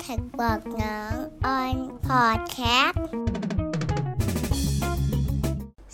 [0.00, 1.14] TaxBugnoms
[1.46, 3.04] on podcast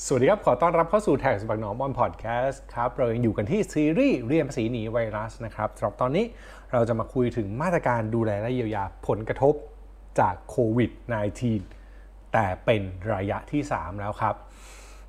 [0.05, 6.25] สวัสดีครับ ขอต้อนรับเข้าสู่ TaxBugnoms on podcast ครับ เรายังอยู่กันที่ซีรีส์เรียนภาษีหนีไวรัสนะครับสำหรับตอนนี้
[6.73, 9.55] เราจะมาคุยถึงมาตรการดูแลและเยียวยาผลกระทบ
[10.21, 10.91] จากโควิด
[11.63, 14.35] -19 แต่เป็นระยะที่ 3 แล้วครับ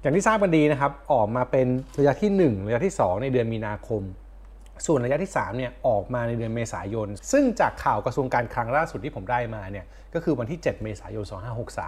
[0.02, 1.68] อย่างที่ทราบกันดีนะครับ ออกมาเป็น
[2.00, 4.04] ระยะที่ 1 ระยะที่ 2 ในเดือนมีนาคม
[4.86, 11.26] ส่วนระยะที่3เนี่ยออกมาในเดือนเมษายน ซึ่งจากข่าวกระทรวงการคลังล่าสุดที่ผมได้มาเนี่ยก็คือวันที่ 7 เมษายน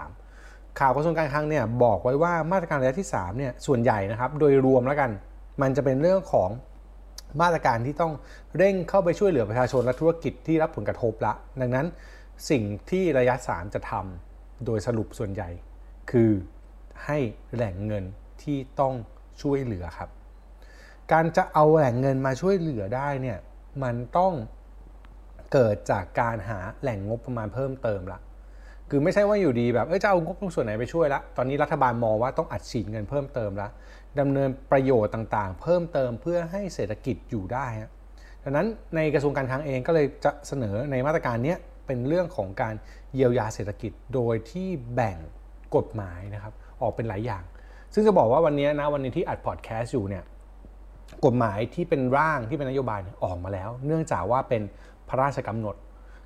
[0.08, 5.12] 2563 ข่าวกระทรวงการคลังเนี่ยบอกไว้ว่ามาตรการระยะที่3เนี่ยส่วนใหญ่นะครับโดยรวมแล้วกัน
[5.62, 6.50] มันจะเป็นเรื่องของ
[7.42, 8.14] มาตรการที่ต้อง
[8.58, 11.86] เร่งเข้าไปช่วยเหลือประชาชนและธุรกิจที่รับผลกระทบละ ดังนั้น
[12.50, 15.50] สิ่งที่ระยะ 3 จะทำโดยสรุปส่วนใหญ่
[16.12, 16.32] คือ
[17.06, 17.18] ให้
[17.54, 18.04] แหล่งเงิน
[18.44, 18.94] ที่ต้อง
[19.42, 20.10] ช่วยเหลือครับ
[21.12, 23.38] การจะเอาแหล่งเงินมาช่วยเหลือได้เนี่ย
[23.84, 24.34] มันต้อง
[25.54, 28.20] เกิดจากการหาแหล่งงบประมาณเพิ่มเติมละ
[28.90, 33.70] คือไม่ใช่ว่าอยู่ดีแบบเออจะเอางบตรงส่วนไหนไปช่วยละตอนนี้รัฐบาลมองว่าต้องอัดฉีดเงินเพิ่มเติมละ
[34.20, 37.66] ดำเนินประโยชน์ต่างๆ เพิ่มเติมเพื่อให้เศรษฐกิจอยู่ได้
[38.44, 41.56] ดังนั้นในกระทรวงการคลังเองก็เลยจะเสนอในมาตรการนี้
[41.88, 42.76] เป็นเรื่องของการ
[43.16, 45.18] เยียวยาเศรษฐกิจโดยที่แบ่ง
[45.76, 47.44] กฎหมายนะครับออกเป็นหลายอย่าง
[47.94, 50.24] ซึ่งจะบอกว่าวันนี้นะวันนี้ที่อัดพอดแคสต์อยู่เนี่ย
[51.26, 54.62] กฎหมายที่เป็นร่างที่เป็นนโยบายออกมาแล้ว เนื่องจากว่าเป็น
[55.10, 55.76] พระราชกำหนด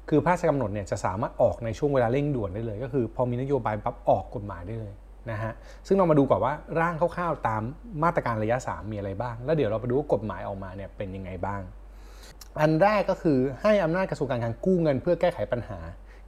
[0.09, 4.93] คือพระราชกำหนดเนี่ยจะสามารถออกในช่วงเวลาเร่งด่วนได้เลย ก็คือพอมีนโยบายปั๊บออกกฎหมายได้เลย
[5.31, 5.53] นะฮะ
[5.87, 7.61] ซึ่งเรามาดูก่อนว่าร่างคร่าวๆตาม
[8.03, 11.61] มาตรการระยะ 3 มีอะไรบ้าง แล้วเดี๋ยวเราไปดูว่ากฎหมายออกมาเนี่ยเป็นยังไงบ้าง
[12.61, 15.79] อันแรกก็คือให้อำนาจกระทรวงการคลังกู้เงิน เพื่อแก้ไขปัญหา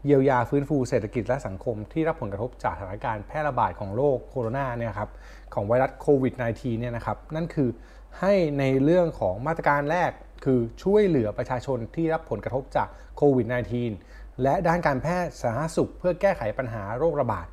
[0.06, 5.10] เยียวยาฟื้นฟูเศรษฐกิจและสังคม ที่รับผลกระทบจากสถานการณ์แพร่ระบาดของโรคโคโรนาเนี่ยครับ
[5.54, 7.70] ของไวรัสโควิด -19 เนี่ยนะครับนั่นคือ
[8.20, 10.12] ให้ในเรื่องของมาตรการแรก
[10.46, 13.48] คือช่วยเหลือประชาชนที่รับผลกระทบจากโควิด
[13.94, 17.48] -19 และด้านการแพทย์สาธารณสุข เพื่อแก้ไขปัญหาโรคระบาด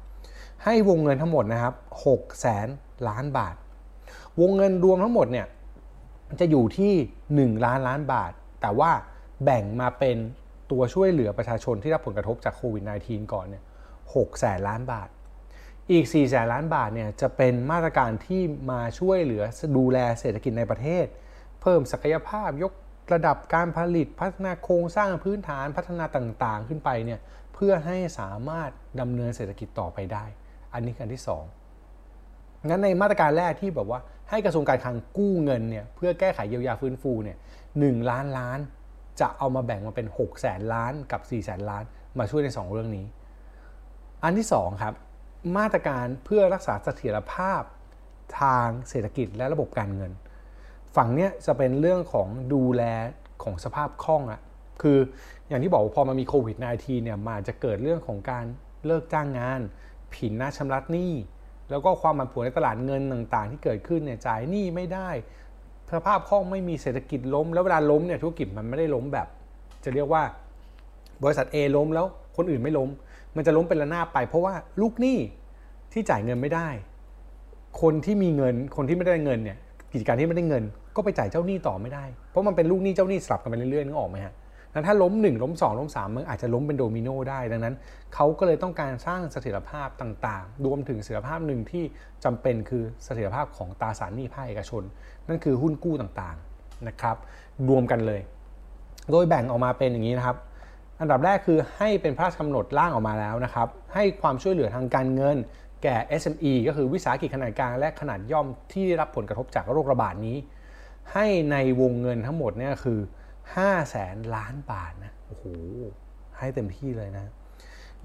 [0.64, 1.74] ให้วงเงินทั้งหมดนะครับ
[2.08, 2.68] 6แสน
[3.08, 3.55] ล้านบาท
[4.40, 5.46] วงเงินรวมทั้งหมดเนี่ย
[6.40, 8.90] จะอยู่ที่ 1 ล้านล้านบาท แต่ว่า
[9.45, 10.17] แบ่งมาเป็น
[10.70, 13.62] ตัวช่วยเหลือประชาชนที่รับผลกระทบจากโควิด -19 ก่อนเนี่ย
[14.05, 15.08] 6แสนล้านบาท
[15.91, 19.45] อีก 4 แสนล้านบาทเนี่ยจะเป็นมาตรการที่มาช่วยเหลือ
[19.77, 21.07] ดูแลเศรษฐกิจในประเทศ
[21.63, 22.73] เพิ่มศักยภาพยก
[23.13, 27.20] ระดับการผลิตพัฒนาโครงสร้างพื้นฐานพัฒนาต่างๆ ขึ้นไปเนี่ย
[27.55, 28.70] เพื่อให้สามารถ
[29.01, 30.25] ดำเนินเศรษฐกิจต่อไปได้
[30.73, 31.23] อันนี้อันที่
[31.97, 34.01] 2 งั้นในมาตรการแรกที่แบบว่า
[34.31, 37.37] ให้กระทรวงการคลังกู้เงินเนี่ยเพื่อแก้ไขเยียวยาฟื้นฟูเนี่ย
[37.79, 38.59] หล้านล้าน
[39.20, 41.85] จะเอามาแบ่งมาเป็น6แสนล้านกับ4แสนล้าน
[42.19, 43.07] มาช่วยใน 2 เรื่องนี้
[44.25, 44.95] อันที่ 2 ครับ
[45.57, 47.63] มาตรการเพื่อรักษาเสถียรภาพ
[48.41, 50.13] ทางเศรษฐกิจและระบบการเงิน
[50.97, 52.83] ฝั่งเนี้ยจะเป็นเรื่องของดูแล
[53.42, 54.41] ของสภาพคล่องอะ
[54.83, 54.98] คือ
[55.48, 58.45] อย่างที่บอกว่าพอมามีโควิด -19 เนี่ยมาจะเกิดเรื่องของการ
[58.86, 59.61] เลิกจ้างงาน
[60.14, 61.13] ผินหน้าชำระหนี้
[61.70, 65.11] แล้วก็ความผันผวนในตลาดเงินต่างๆ ที่เกิดขึ้นเนี่ยจ่ายหนี้ไม่ได้
[65.97, 69.29] สภาพคล่องไม่มีเศรษฐกิจล้ม แล้วเวลาล้มเนี่ยธุรกิจมันไม่ได้ล้มแบบ
[69.85, 70.23] จะเรียกว่า
[71.23, 72.89] บริษัท A ล้มแล้วคนอื่นไม่ล้ม
[73.37, 75.19] มันจะล้มเป็นระนาบไป เพราะว่าลูกหนี้
[75.93, 76.69] ที่จ่ายเงินไม่ได้
[77.83, 79.59] คนที่มีเงิน คนที่ไม่ได้เงินเนี่ย
[79.93, 80.65] กิจการที่ไม่ได้เงิน
[80.97, 84.35] ก็ไปจ่ายเจ้าหนี้ต่อไม่ได้ เพราะมันเป็นลูกหนี้เจ้าหนี้สลับกันไปเรื่อยๆนึกออกไหมฮะ
[84.73, 87.75] แล้วถ้าล้ม 1 ล้ม 2 ล้ม 3 มันอาจจะล้มเป็นโดมิโนได้ ดังนั้น
[88.15, 91.85] เขาก็เลยต้องการสร้างเสถียรภาพต่างๆ รวมถึงเสถียรภาพหนึ่งที่
[92.25, 94.83] จำเป็นคือเสถียรภาพของตราสารหนี้ภาคเอกชน
[95.29, 97.17] นั่นคือหุ้นกู้ต่างๆนะครับ
[97.69, 98.20] รวมกันเลย
[99.11, 100.37] โดยแบ่งออกมาเป็นอย่างนี้นะครับ
[101.01, 105.36] อันดับแรกคือให้เป็นพระราชกำหนดร่างออกมาแล้วนะครับ ให้ความช่วยเหลือทางการเงิน
[105.83, 110.36] แก่ SME ก็คือวิสาหกิจขนาดกลางและขนาดย่อมที่ได้รับผลกระทบจากโรคระบาดนี้
[111.13, 112.98] ให้ในวงเงินทั้งหมดเนี่ยคือ
[113.45, 115.45] 5แสนล้านบาทนะโอ้โห
[116.39, 117.33] ให้เต็มที่เลยนะ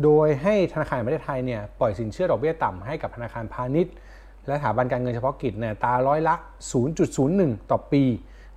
[0.03, 3.93] โดยให้ธนาคารประเทศไทยเนี่ยปล่อยสินเชื่อดอกเบี้ยต่ำให้กับธนาคารพาณิชย์
[4.47, 6.35] และสถาบันการเงินเฉพาะกิจเนี่ยตาร้อยละ
[7.01, 8.03] 0.01 ต่อปี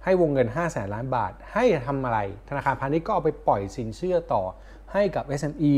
[0.05, 2.19] ให้วงเงิน5แสนล้านบาท ให้ทำอะไร
[2.49, 4.43] ธนาคารพาณิชย์ก็เอาไปปล่อยสินเชื่อต่อ
[4.93, 5.75] ให้กับ SME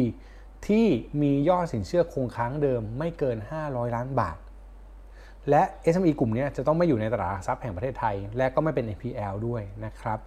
[0.66, 0.86] ที่
[1.22, 3.36] มียอดสินเชื่อคงค้างเดิมไม่เกิน
[3.66, 4.36] 500 ล้านบาท
[5.50, 5.62] และ
[5.92, 10.18] SME กลุ่มนี้จะต้องไม่อยู่ในตลาดหลักทรัพย์แห่งประเทศไทย และก็ไม่เป็น NPL ด้วยนะครับ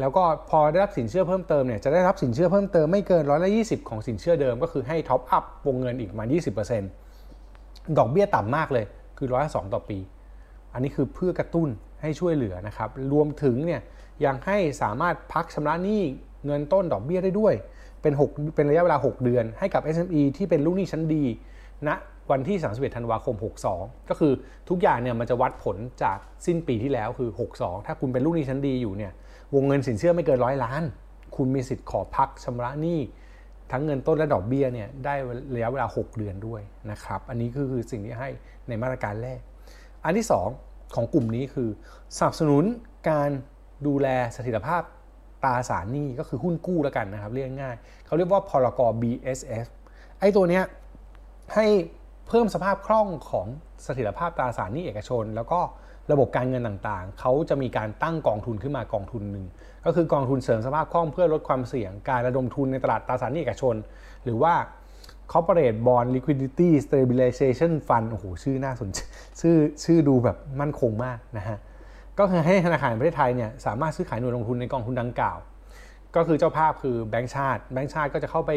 [0.00, 6.24] แล้วก็พอได้รับสินเชื่อเพิ่มเติมเนี่ยจะได้รับสินเชื่อเพิ่มเติมไม่เกินร้อยละยีของสินเชื่อเดิม ก็คือให้ท็อปอัพวงเงินอีกมา
[7.10, 8.84] 20%ดอกเบี้ยต่ำมากเลย
[9.18, 9.98] คือร้อยละสองต่อปี
[10.72, 11.68] อันนี้คือเพื่อกระตุ้น
[12.02, 13.80] ให้ช่วยเหลือนะครับรวมถึงเนี่ย
[14.24, 16.02] ยังให้สามารถพักชำระหนี้
[16.46, 17.54] เงินต้นดอกเบี้ยได้ด้วย
[18.02, 21.24] เป็น 6 เป็นระยะเวลา 6 เดือน ให้กับ SME ที่เป็นลูกหนี้ชั้นดี
[21.86, 21.96] ณนะ
[22.30, 23.36] วันที่ 31 ธันวาคม
[23.72, 24.32] 62 ก็คือ
[24.68, 29.12] ทุกอย่างเนี่ยมันจะวัดผลจากสิ้นปีที่แล้วคือ 62 ถ้าคุณเป็นลูกหนี้ชั้นดีอยู่เนี่ย
[29.54, 30.82] วงเงินสินเชื่อไม่เกินร้อยล้าน
[31.36, 33.00] คุณมีสิทธิ์ขอพักชำระหนี้
[33.72, 35.14] ทั้งเงินต้นและดอกเบี้ยเนี่ยได้
[35.54, 36.60] ระยะเวลา 6 เดือนด้วย
[36.90, 38.30] นะครับ อันนี้คือคือสิ่งที่ให้
[38.68, 39.40] ในมาตรการแรก
[40.04, 41.68] อันที่ 2 ของกลุ่มนี้คือ
[42.16, 42.64] สนับสนุน
[43.10, 43.30] การ
[43.86, 44.82] ดูแลสถิรภาพ
[45.44, 47.76] ตราสารหนี้ก็คือหุ้นกู้แล้วกันนะครับ เรียกง่าย
[48.06, 49.66] เขาเรียกว่าพรก BSF
[50.20, 50.64] ไอ้ตัวเนี้ย
[51.54, 51.66] ให้
[52.28, 53.46] เพิ่มสภาพคล่องของ
[53.86, 55.60] สถิรภาพตราสารหนี้เอกชน แล้วก็
[56.12, 59.46] ระบบการเงินต่างๆ เขาจะมีการตั้งกองทุนขึ้นมากองทุนหนึ่ง
[59.84, 63.74] ก็คือกองทุนเสริมสภาพคล่องเพื่อลดความเสี่ยงการระดมทุนในตลาดตราสารหนี้เอกชน
[64.24, 64.54] หรือว่า
[65.32, 68.98] Corporate Bond Liquidity Stabilization Fund โอ้โหชื่อน่าสนใจ
[69.40, 71.58] ชื่อชื่อดูแบบมั่นคงมากนะฮะ
[72.18, 75.38] ก็คือให้ธนาคารประเทศไทยเนี่ยสามารถซื้อขายหน่วยลงทุนในกองทุนดังกล่าว
[76.16, 78.52] ก็คือเจ้าภาพคือแบงก์ชาติ แบงก์ชาติก็จะเข้าไป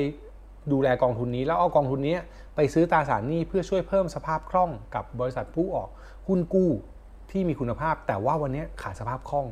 [0.71, 2.18] ดูแลกองทุนนี้ แล้วเอากองทุนนี้
[2.56, 5.89] ไปซื้อตราสารหนี้เพื่อช่วยเพิ่มสภาพคล่องกับบริษัทผู้ออก
[6.27, 6.69] หุ้นกู้
[7.31, 9.47] ที่มีคุณภาพ แต่ว่าวันนี้ขาดสภาพคล่อง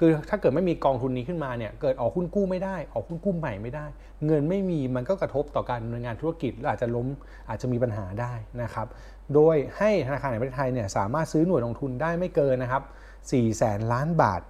[0.00, 3.86] คือถ้าเกิดไม่มีกองทุนนี้ขึ้นมาเนี่ยเกิดออกหุ้นกู้ไม่ได้ ออกหุ้นกู้ใหม่ไม่ได้
[4.26, 7.06] เงินไม่มีมันก็กระทบต่อการดำเนินงานธุรกิจและอาจจะล้ม
[7.48, 8.86] อาจจะมีปัญหาได้นะครับ
[9.34, 12.82] โดยให้ธนาคารแห่งประเทศไทยเนี่ยสามารถซื้อหน่วยลงทุนได้ไม่เกินนะครับ
[13.20, 14.40] 4แสนล้านบาท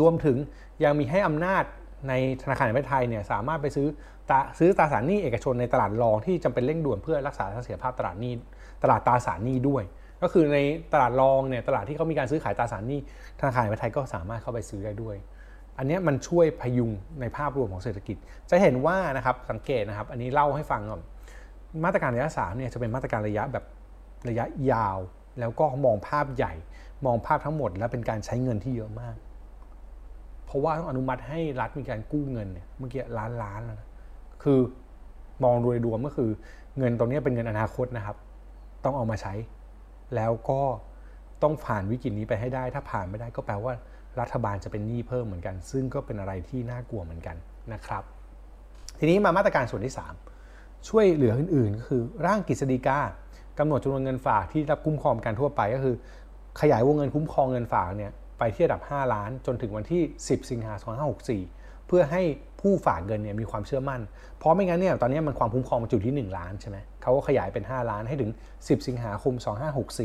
[0.00, 0.36] รวมถึง
[0.84, 1.64] ยังมีให้อำนาจ
[2.08, 2.12] ใน
[2.42, 3.86] ธนาคารแห่งประเทศไทยเนี่ยสามารถไปซื้อ
[4.30, 8.32] ตาซื้อตราสารหนี้เอกชนในตลาดรองที่จำเป็นเร่งด่วนเพื่อรักษาเสถียรภาพตลาดหนี้
[8.82, 9.82] ตลาดตราสารหนี้ด้วย
[10.22, 10.58] ก็คือใน
[10.92, 13.00] ตลาดรองเนี่ยตลาดที่เขามีการซื้อขายตราสารหนี้
[13.40, 15.16] ธนาคารแห่งประเทศไทยก็สามารถเข้าไปซื้อได้ด้วย
[15.78, 18.16] อันนี้มันช่วยพยุงในภาพรวมของเศรษฐกิจ
[18.50, 21.02] จะเห็นว่านะครับสังเกตนะครับ อันนี้เล่าให้ฟังก่อน
[21.84, 23.64] มาตรการระยะสามเนี่ยจะเป็นมาตรการระยะแบบ
[24.28, 24.98] ระยะยาว
[25.40, 26.54] แล้วก็มองภาพใหญ่
[27.06, 29.16] มองภาพทั้งหมด และเป็นการใช้เงินที่เยอะมาก
[30.46, 33.88] เพราะว่าต้องอนุมัติให้รัฐมีการกู้เงินเนี่ยเมื่อกี้ล้านล้านแล้วนะ
[34.42, 34.58] คือ
[35.44, 36.30] มองโดยรวมก็คือ
[36.78, 38.16] เงินตรงนี้เป็นเงินอนาคตนะครับ
[38.84, 39.34] ต้องเอามาใช้
[40.16, 40.62] แล้วก็
[41.42, 43.72] ต้องผ่านวิกฤตนี้ไปให้ได้ ถ้าผ่านไม่ได้ก็แปลว่า
[44.20, 47.36] รัฐบาลจะเป็นหนี้เพิ่มเหมือนกัน ซึ่งก็เป็นอะไรที่น่ากลัวเหมือนกัน
[47.72, 48.02] นะครับ
[48.98, 49.94] ทีนี้มามาตรการส่วนที่
[50.40, 52.98] 3 ช่วยเหลืออื่นๆ ก็คือร่างกฤษฎีกา
[53.58, 55.94] กำหนดจำนวนเงินฝากที่รับคุ้มครองการทั่วไปก็คือ
[56.60, 60.94] ขยายวงเงินคุ้มครองเงินฝากเนี่ยไปที่ระดับ 5 ล้าน จนถึงวันที่ 10 สิงหาคม
[61.40, 62.22] 2564 เพื่อให้
[62.60, 64.00] ผู้ฝากเงินเนี่ยมีความเชื่อมั่น
[64.38, 66.78] เพราะไม่งั้นเนี่ยตอนนี้มันความคุ้มครองมันจุดที่ 1 ล้านใช่ไหม
[67.08, 69.34] เขาก็ขยายเป็น 5 ล้านให้ถึง 10 สิงหาคม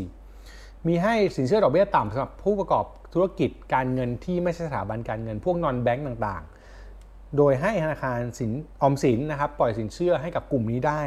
[0.08, 8.52] 2564 มีให้สินเชื่อดอกเบี้ยต่ำสำหรับผู้ประกอบธุรกิจการเงินที่ไม่ใช่สถาบันการเงิน พวกนอนแบงก์ต่างๆ โดยให้ธนาคารสิน
[8.82, 11.02] ออมสินนะครับปล่อยสินเชื่อให้กับกลุ่มนี้ได้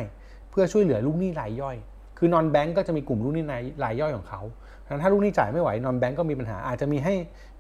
[0.51, 1.77] เพื่อช่วยเหลือลูกหนี้รายย่อย
[2.19, 3.45] คือนอนแบงก์ก็จะมีกลุ่มลูกหนี้
[3.85, 4.43] รายย่อยของเขา
[4.85, 7.15] ดังนั้นถ้าลูกหนี้จ่ายไม่ไหวนอนแบงก์ก็มีปัญหาอาจจะมีให้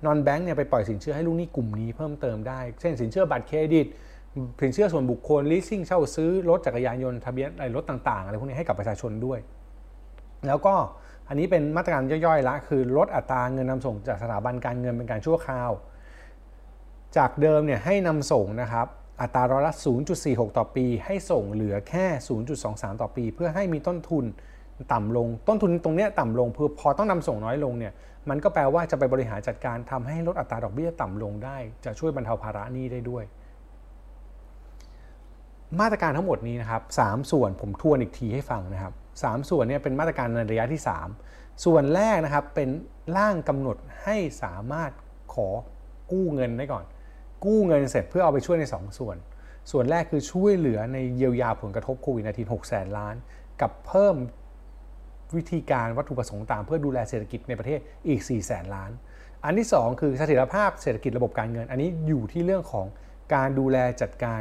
[0.07, 3.87] นอนแบงก์เนี่ยไปปล่อยสินเชื่อให้ลูกหนี้กลุ่มนี้เพิ่มเติมได้ เช่นสินเชื่อบัตรเครดิต
[4.61, 9.39] สินเชื่อส่วนบุคคล leasing เช่าซื้อรถจักรยานยนต์ทะเบียนอะไรรถต่างๆอะไรพวกนี้ให้กับประชาชนด้วย
[10.47, 10.75] แล้วก็
[11.29, 15.71] อันนี้เป็นมาตรการย่อยๆละคือลดอัตราเงินนำส่งจากสถาบันการเงินเป็นการชั่วคราว
[17.17, 18.87] จากเดิมเนี่ยให้นำส่งนะครับ
[19.21, 19.75] อัตราร้อยละ
[20.15, 22.07] 0.46 ต่อปี ให้ส่งเหลือแค่
[22.55, 24.25] 0.23 ต่อปี เพื่อให้มีต้นทุน
[24.93, 27.93] ต่ำลง ต้นทุนตรงนี้ต่ำลงเพื่อพอต้องนำส่งน้อยลงเนี่ย
[28.29, 33.25] มันก็แปลว่าจะไปบริหารจัดการทำให้ลดอัตราดอกเบี้ยต่ำลงได้ จะช่วยบรรเทาภาระหนี้ได้ด้วย
[35.81, 38.93] มาตรการทั้งหมดนี้นะครับ3ส่วนผมทวนอีกทีให้ฟังนะครับ
[39.23, 40.83] 3ส่วนเนี้เป็นมาตรการในระยะที่
[41.23, 42.69] 3 ส่วนแรกนะครับเป็น
[43.17, 44.91] ร่างกำหนดให้สามารถ
[45.35, 45.49] ขอ
[46.13, 46.85] กู้เงินได้ก่อน
[47.45, 49.17] กู้เงินเสร็จเพื่อเอาไปช่วยใน 2 ส่วน
[49.71, 53.15] ส่วนแรกคือช่วยเหลือในเยียวยาผลกระทบโควิด -19 6แสนล้าน
[53.61, 54.17] กับเพิ่ม
[55.37, 58.91] วิธีการวัตถุประสงค์ตางเพื่อดูแลเศรษฐกิจในประเทศอีก 4 แสนล้าน
[59.45, 62.87] อันที่ 2 คือเสถียรภาพเศรษฐกิจระบบการเงิน อันนี้อยู่ที่เรื่องของ
[63.35, 64.41] การดูแลจัดการ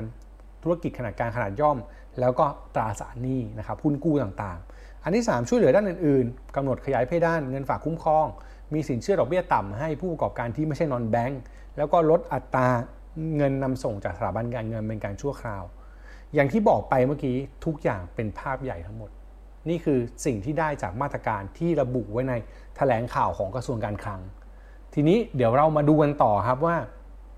[0.66, 1.78] ธุรกิจขนาดกลางขนาดย่อม
[2.20, 2.46] แล้วก็
[2.76, 8.26] ตราสารหนี้นะครับหุ้นกู้ต่างๆ อันที่ 3 ช่วยเหลือด้านอื่นๆกำหนดขยายเพดานเงินฝากคุ้มครอง
[8.74, 11.42] มีสินเชื่อดอกเบี้ยต่ำให้ผู้ประกอบการที่ไม่ใช่นอนแบงก์
[11.78, 12.68] แล้วก็ลดอัตรา
[13.38, 15.64] เงินนำส่งจากสถาบันการเงินเป็นการชั่วคราว
[16.34, 19.12] อย่างที่บอกไปเมื่อกี้ทุกอย่างเป็นภาพใหญ่ทั้งหมด
[19.70, 22.34] นี่คือสิ่งที่ได้จากมาตรการที่ระบุไว้ใน
[22.78, 24.22] แถลงข่าวของกระทรวงการคลัง
[24.94, 26.76] ทีนี้เดี๋ยวเรามาดูกันต่อครับว่า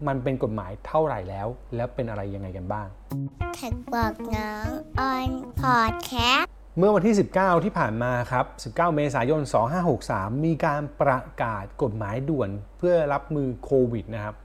[0.07, 2.87] มันเป็นกฎหมายเท่าไหร่แล้ว แล้วเป็นอะไรยังไงกันบ้าง
[3.55, 4.67] แท็กบอกน้อง
[4.99, 9.41] ออนพอดแคสต์เมื่อวันที่ 19 ที่ผ่านมาครับ 19 เมษายน
[9.93, 14.35] 2563 มีการประกาศกฎหมายด่วนเพื่อรับมือโควิดนะครับ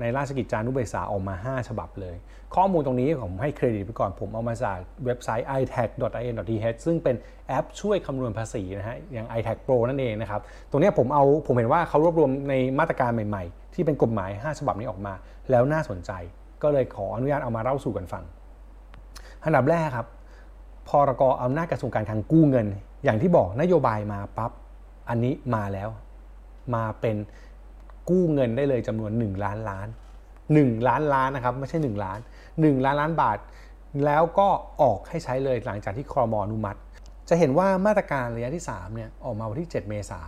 [0.00, 2.16] ในราชกิจจานุเบกษาออกมา 5 ฉบับเลย
[2.56, 7.16] ข้อมูลตรงนี้ผมให้เครดิตไปก่อน ผมเอามาจากเว็บไซต์ itax.in.th ซึ่งเป็น
[7.48, 10.40] แอปช่วยคำนวณภาษีนะฮะอย่าง itax pro นั่นเองนะครับ
[10.70, 15.14] ตรงนี้ผมเอาผมเห็นว่าเขารวบรวมในมาตรการใหม่ๆ ที่เป็นกฎหมาย 5 ฉบับนี้ออกมา
[15.50, 16.10] แล้วน่าสนใจ
[16.62, 18.24] ก็เลยขออนุญาตเอามาเล่าสู่กันฟัง
[19.44, 20.06] อันดับแรกครับ
[20.88, 22.66] พรกอำนาจกระทรวงการคลังกู้เงิน
[23.04, 24.50] อย่างที่บอกนโยบายมาปั๊บ
[25.08, 25.88] อันนี้มาแล้ว
[26.74, 27.16] มาเป็น
[28.10, 29.88] กู้เงินได้เลยจำนวน 1 ล้านล้าน
[30.40, 32.18] 1 ล้านล้านนะครับ ไม่ใช่ 1 ล้าน
[32.62, 33.38] 1 ล้านล้านบาท
[34.04, 34.48] แล้วก็
[34.82, 36.78] ออกให้ใช้เลยหลังจากที่ครมอนุมัติ
[37.28, 40.20] จะเห็นว่ามาตรการระยะที่3เนี่ยออกมาวันที่ 7 เมษา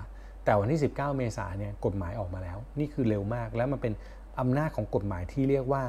[0.45, 3.93] แต่วันที่ 19 เมษาเนี่ยกฎหมายออกมาแล้ว นี่คือเร็วมาก แล้วมันเป็น
[4.41, 5.83] อำนาจของกฎหมายที่เรียกว่า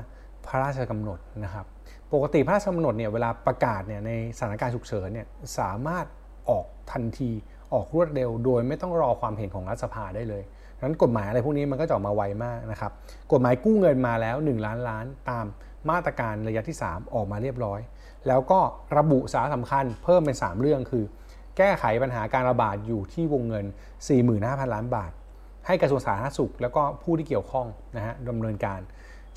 [0.46, 1.66] พระราชกำหนดนะครับ
[2.14, 5.28] ปกติพระราชกำหนดเนี่ยเวลาประกาศเนี่ยในสถานการณ์ฉุกเฉินเนี่ย
[5.60, 6.06] สามารถ
[6.50, 7.30] ออกทันที
[7.74, 10.44] ออกรวดเร็ว โดยไม่ต้องรอความเห็นของรัฐสภาได้เลย
[10.86, 12.92] นั้นกฎหมายอะไรพวกนี้มันก็จะออกมาไวมากนะครับ
[13.32, 15.46] กฎหมายกู้เงินมาแล้ว 1 ล้านล้านตาม
[15.90, 17.80] มาตรการระยะที่ 3 ออกมาเรียบร้อย
[18.28, 18.60] แล้วก็
[18.98, 21.06] ระบุสาระสำคัญเพิ่มเป็น 3 เรื่องคือ
[21.58, 23.66] แก้ไขปัญหาการระบาดอยู่ที่วงเงิน
[24.20, 25.12] 45,000 ล้านบาท
[25.68, 28.80] ให้กระทรวงสาธารณสุข แล้วก็ผู้ที่เกี่ยวข้องนะฮะดำเนินการ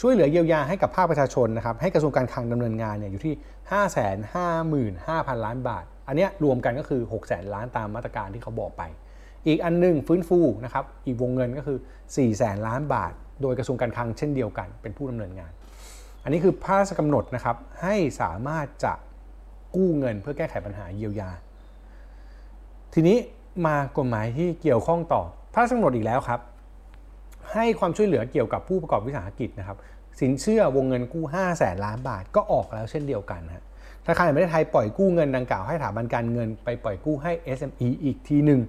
[0.01, 3.35] ช่วยเหลือเยียวยาให้กับภาคประชาชนนะครับให้กระทรวงการคลังดำเนินงานเนี่ยอยู่ที่
[4.15, 8.83] 555,000 ล้านบาท อันนี้รวมกันก็คือ 6 0 0 0 0ล้านตามมาตรการที่เขาบอกไป
[9.47, 13.13] อีกอันหนึงฟื้นฟูนะครับอีกวงเงินก็คือ 4 0 0 0 0ล้านบาท
[13.43, 15.53] โดยกระทรวงการคลังเช่นเดียวกันเป็นผู้ดำเนินงาน
[16.27, 18.93] อันนี้คือพระราชกำหนดนะครับให้สามารถจะ
[19.77, 21.31] กู้เงินเพื่อแก้ไขปัญหาเยียวยา
[22.95, 23.17] ทีนี้
[23.67, 26.41] มากฎหมายที่เกี่ยวข้องต่อพระราชกำหนดอีกแล้วครับ
[27.53, 29.77] ให้ความช่วยเหลือเกี่ยวกับผู้ประกอบวิสาหกิจนะครับ
[30.21, 33.65] สินเชื่อวงเงินกู้ 5 0 0แสนล้านบาทก็ออกแล้วเช่นเดียวกันฮะ
[34.05, 38.61] ธนาคารแห่งประเทศไทยปล่อยกู้เงินดังกล่าวให้สถาบันการเงินไปปล่อยกู้ให้ SME อีกทีหนึ่ง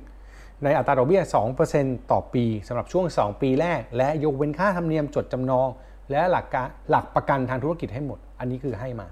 [0.64, 1.22] ในอัตราดอกเบี้ย
[1.68, 5.70] 2%ต่อปีสำหรับช่วง 2 ปีแรก และยกเว้นค่าธรรมเนียมจดจำนอง
[6.12, 9.08] และหลักการหลักประกันทางธุรกิจให้หมด อันนี้คือให้มา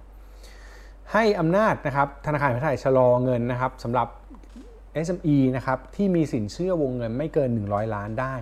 [1.14, 4.08] ให้อำนาจนะครับธนาคารแห่งประเทศไทยชะลอเงินนะครับสำหรับ
[5.06, 8.34] SME นะครับที่มีสินเชื่อวงเงินไม่เกิน 100 ล้านได้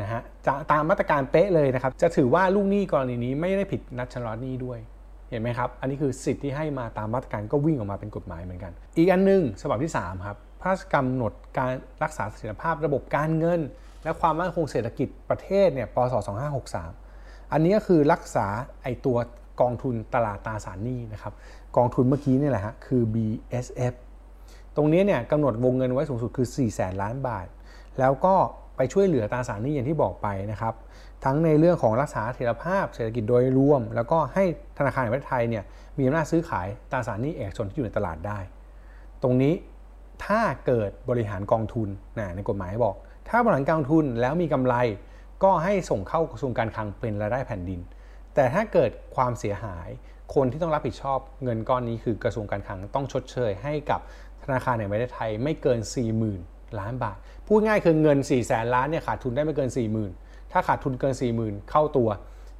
[0.00, 4.78] นะฮะจะตามมาตรการเป๊ะเลยนะครับ จะถือว่าลูกหนี้กรณีนี้ไม่ได้ผิดนัดชำระหนี้ด้วย
[5.30, 13.60] เห็นไหมครับ อันนี้คือสิทธิ์ที่ให้มาตามมาตรการก็วิ่งออกมาเป็นกฎหมายเหมือนกัน อีกอันหนึงฉบับที่ 3 ครับ พระราชกำหนดการรักษาเสถียรภาพระบบการเงิน
[14.04, 16.14] และความมั่นคงเศรษฐกิจประเทศเนี่ยปศ
[16.64, 17.03] 2563
[17.52, 18.46] อันนี้ก็คือรักษา
[18.82, 19.16] ไอตัว
[19.60, 21.32] กองทุนตลาดตราสารหนี้นะครับ
[21.76, 23.94] กองทุนเมื่อกี้นี่แหละฮะคือ BSF
[24.76, 27.46] ตรงนี้เนี่ยกำหนดวงเงินไว้สูงสุดคือ 4 0 0แสนล้านบาท
[27.98, 28.34] แล้วก็
[28.76, 30.74] ไปช่วยเหลือตราสารหนี้อย่างที่บอกไปนะครับ
[31.24, 34.44] ทั้งในเรื่องของรักษาเสถียรภาพเศรษฐกิจโดยรวม แล้วก็ให้
[34.78, 35.64] ธนาคารแห่งประเทศไทยเนี่ย
[35.98, 38.38] มีอำนาจซื้อขายตราสารหนี้เอกชนที่อยู่ในตลาดได้
[39.22, 39.54] ตรงนี้
[40.24, 42.96] ถ้าเกิดบริหารกองทุนนะในกฎหมายบอก
[43.28, 44.74] ถ้าบริหารกองทุนแล้วมีกำไร
[45.42, 47.80] ก็ให้ส่งเข้ากระทรวงการคลังเป็นรายได้แผ่นดิน
[48.34, 49.88] แต่ถ้าเกิดความเสียหาย
[50.34, 54.00] คนที่ต้องรับผิดชอบเงินก้อนนี้คือกระทรวงการคลังต้องชดเชยให้กับ
[54.42, 55.80] ธนาคารแห่งประเทศไทยไม่เกิน
[56.28, 59.70] 40,000 ล้านบาท พูดง่ายคือเงิน 4 0 0แสนล้านเนี่ยขาดทุนได้ไม่เกิน
[60.10, 62.08] 40,000 ถ้าขาดทุนเกิน 40,000 เข้าตัว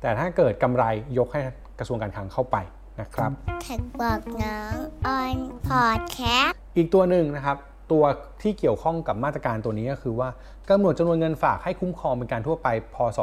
[0.01, 0.85] แต่ถ้าเกิดกำไร
[1.19, 1.41] ยกให้
[1.79, 2.57] กระทรวงการคลังเข้าไป
[3.01, 3.31] นะครับ
[3.63, 4.77] แท็กบอกน้อง
[5.07, 5.39] ออน
[5.69, 7.57] พอดแคสต์อีกตัวหนึ่งนะครับ
[7.93, 8.05] ตัว
[8.43, 10.29] ที่เกี่ยวข้องกับมาตรการตัวนี้ก็คือว่า
[10.71, 13.19] กำหนดจำนวนเงินฝากให้คุ้มครองเป็นการทั่วไปพศ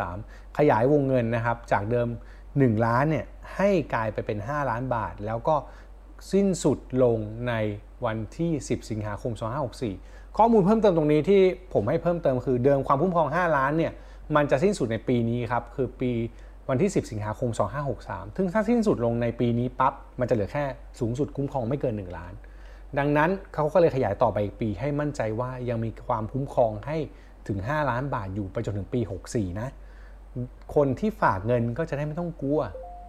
[0.00, 2.08] 2563 ขยายวงเงินนะครับจากเดิม
[2.46, 3.26] 1 ล้านเนี่ย
[3.56, 5.56] ให้กลายไปเป็น 5 ล้านบาท แล้วก็
[6.32, 7.54] สิ้นสุดลงใน
[8.04, 9.32] วันที่ 10 สิงหาคม
[9.84, 11.42] 2564 ข้อมูลเพิ่มเติมตรงนี้ที่
[11.74, 13.92] ผมให้เพิ่มเติมคือเดิมความคุ้มครอง 5 ล้านเนี่ย
[14.36, 16.12] มันจะสิ้นสุดในปีนี้ครับคือปี
[16.68, 17.50] วันที่ 10 สิงหาคม
[17.94, 20.64] 2563ซึ่งถ้าสิ้นสุดลงในปีนี้ปั๊บมันจะเหลือแค่
[21.00, 22.32] สูงสุดคุ้มครองไม่เกิน 1 ล้าน
[22.98, 26.96] ดังนั้นเขาก็เลยขยายต่อไปอีกปีให้มั่นใจว่ายังมีความคุ้มครองให้
[27.48, 29.68] ถึง 5 ล้านบาทอยู่ไปจนถึงปี 64 นะ
[30.74, 32.60] คนที่ฝากเงินก็จะได้ไม่ต้องกลัว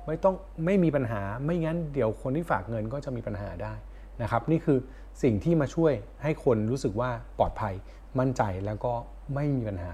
[0.07, 0.35] ไม่ต้อง
[0.65, 3.73] ไม่มีปัญหาไม่งั้นเดี๋ยวคนที่ฝากเงินก็จะมีปัญหาได้
[4.21, 4.77] นะครับนี่คือ
[5.23, 7.09] สิ่งที่มาช่วยให้คนรู้สึกว่า
[7.39, 7.73] ปลอดภัย
[8.19, 8.93] มั่นใจแล้วก็
[9.35, 9.89] ไม่มีปัญหา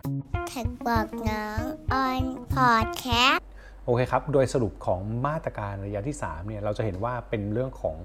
[0.49, 1.61] แท็กบอกน้อง
[1.93, 3.43] ออนพอดแคสต์
[3.85, 7.95] โอเคครับ โดยสรุปของมาตรการระยะที่3เนี่ยเราจะเห็นว่าเป็นเรื่องของ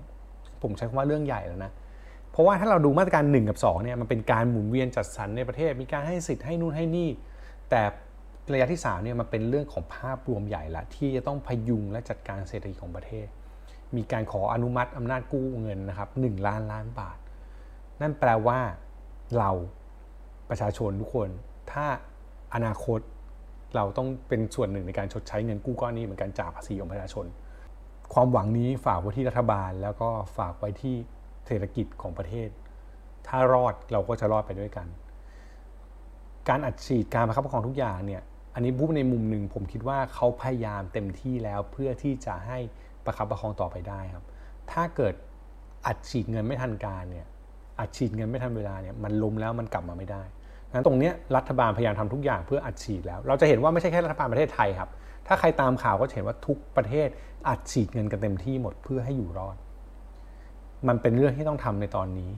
[0.62, 1.73] ผมใช้คำว่าเรื่องใหญ่แล้วนะ
[2.31, 7.09] เพราะว่าถ้าเราดูมาตรการ 1 กับ2เนี่ยมันเป็นการหมุนเวียนจัดสรรในประเทศ มีการให้สิทธิ์ให้นู่นให้นี่
[7.71, 7.83] แต่
[8.52, 13.26] ระยะที่3เนี่ยมันเป็นเรื่องของภาพรวมใหญ่ละที่จะต้องพยุงและจัดการเศรษฐกิจของประเทศ
[13.97, 17.19] มีการขออนุมัติอำนาจกู้เงินนะครับ1ล้านล้านบาท
[18.00, 18.59] นั่นแปลว่า
[19.38, 19.50] เรา
[20.49, 21.28] ประชาชนทุกคน
[21.73, 21.87] ถ้า
[22.54, 23.00] อนาคต
[23.76, 27.26] เราต้องเป็นส่วนหนึ่งในการชดใช้เงินกู้ก้อนนี้เหมือนกันจากภาษีของประชาชน
[28.12, 30.97] ความหวังนี้ฝากไว้ที่รัฐบาล แล้วก็ฝากไว้ที่
[31.47, 32.49] เศรษฐกิจของประเทศ
[33.26, 34.87] ถ้ารอดเราก็จะรอดไปด้วยกัน
[36.49, 38.23] การอัดฉีดการประคับประคองทุกอย่างเนี่ย
[38.54, 42.59] อันนี้พูดในมุมหนึ่งผมคิดว่าเขาพยายามเต็มที่แล้วเพื่อที่จะให้
[43.04, 44.25] ประคับประคองต่อไปได้ครับ
[44.73, 45.14] ถ้าเกิด
[45.87, 47.26] อัดฉีดเงินไม่ทันการเนี่ย
[47.81, 50.23] อัดฉีดเงินไม่ทันเวลาเนี่ยมันล้มแล้วมันกลับมาไม่ได้
[50.75, 54.90] นั้นตรงเนี้ยรัฐบาลพยายามทำทุกอย่างเพื่ออัดฉีดแล้ว เราจะเห็นว่าไม่ใช่แค่รัฐบาลประเทศไทยครับ
[55.26, 57.09] ถ้าใครตามข่าวก็จะเห็นว่าทุกประเทศ
[57.49, 59.57] อัดฉีดเงินกันเต็มที่หมดเพื่อให้อยู่รอด
[60.88, 62.31] มันเป็นเรื่องที่ต้องทำในตอนนี้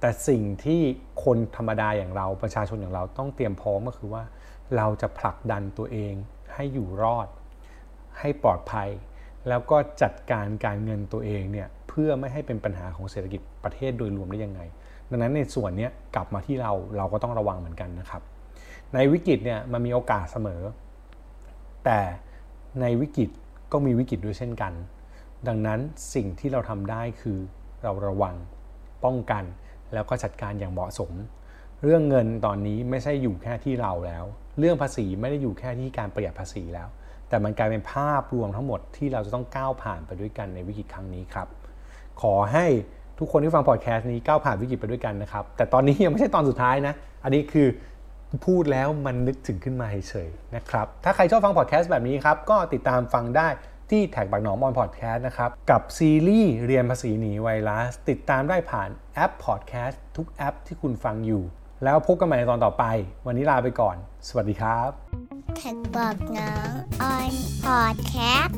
[0.00, 0.80] แต่สิ่งที่
[1.24, 4.22] คนธรรมดาอย่างเราประชาชนอย่างเราต้องเตรียมพร้อมก็คือว่า
[4.76, 6.14] เราจะผลักดันตัวเอง
[6.54, 7.28] ให้อยู่รอด
[8.18, 8.88] ให้ปลอดภัย
[9.48, 14.60] แล้วก็จัดการการเงินตัวเองเนี่ยเพื่อไม่ให้เป็นปัญหาของเศรษฐกิจประเทศโดยรวมได้ยังไง
[15.10, 18.22] ดังนั้นในส่วนนี้กลับมาที่เราเราก็ต้องระวังเหมือนกันนะครับ
[18.94, 20.62] ในวิกฤตเนี่ยมันมีโอกาสเสมอ
[21.86, 22.00] แต่
[22.80, 23.30] ในวิกฤต
[23.72, 24.72] ก็มีวิกฤตด้วยเช่นกัน
[25.48, 25.80] ดังนั้น
[26.14, 27.38] สิ่งที่เราทำได้คือ
[27.82, 28.34] เราระวัง
[29.04, 29.44] ป้องกัน
[29.94, 31.12] แล้วก็จัดการอย่างเหมาะสม
[31.82, 34.24] เรื่องเงินตอนนี้ไม่ใช่อยู่แค่ที่เราแล้ว
[34.58, 36.88] เรื่องภาษีไม่ได้อยู่แค่ที่การประหยัดภาษีแล้ว
[37.28, 41.48] แต่มันกลายเป็นภาพรวมทั้งหมดที่เราจะต้องก้าวผ่านไปด้วยกันในวิกฤตครั้งนี้ครับ
[42.22, 42.66] ขอให้
[43.18, 47.66] ทุกคนที่ฟังพอดแคสต์นี้ก้าวผ่านวิกฤตไปด้วยกันนะครับ แต่ตอนนี้ยังไม่ใช่ตอนสุดท้ายนะ อันนี้คือ
[48.44, 53.48] พูดแล้วมันนึกถึงขึ้นมาเฉยๆนะครับ ถ้าใครชอบฟังพอดแคสต์แบบนี้ครับ ก็ติดตามฟังได้
[53.90, 61.42] ที่ TAXBugnoms on Podcast นะครับ กับซีรีส์เรียนภาษีหนีไวรัส ติดตามได้ผ่านแอปพอดแคสต์ทุกแอปที่คุณฟังอยู่
[61.84, 62.84] แล้วพบกันใหม่ในตอนต่อไป
[63.26, 63.96] วันนี้ลาไปก่อน
[64.28, 64.90] สวัสดีครับ
[65.56, 66.70] แท็กบอกน้อง
[67.02, 67.32] ออน
[67.64, 68.56] พอดแคสต์